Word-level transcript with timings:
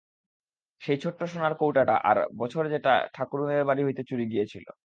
সেই 0.81 0.97
ছোট্ট 0.97 1.19
সোনার 1.23 1.53
কৌটাটা 1.55 1.95
আর 2.03 2.17
বছর 2.37 2.63
যেটা 2.69 2.93
সেজ 2.97 3.09
ঠাকরুনদের 3.13 3.67
বাড়ি 3.69 3.81
হইতে 3.85 4.03
চুরি 4.03 4.25
গিয়াছিল। 4.27 4.65